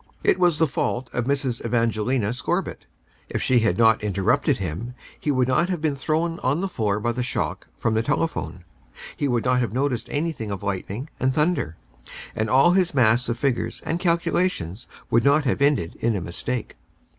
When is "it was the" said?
0.23-0.65